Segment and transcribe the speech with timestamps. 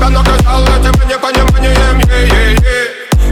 [0.00, 2.00] тебя наказал этим непониманием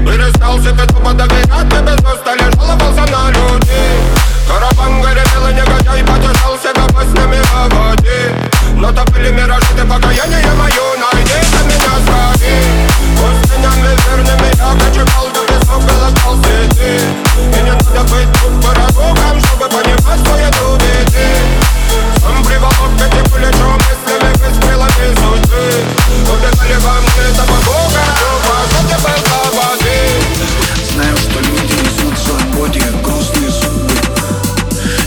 [0.05, 2.88] Перестал себе тупо доверять, тебе просто лежала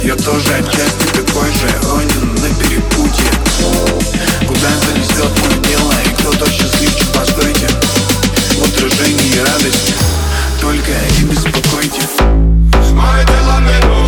[0.04, 3.30] Я тоже отчасти такой же Онин на перепутье.
[4.48, 7.68] Куда занесет мое дело И кто-то счастливчик постойте.
[8.58, 9.94] В отражении радость.
[10.60, 12.02] Только и беспокойте
[12.94, 14.01] Мое дело минут